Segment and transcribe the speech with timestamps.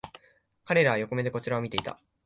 [0.65, 1.99] 彼らは横目でこちらを見ていた